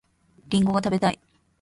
[0.47, 1.19] りんごが食べたい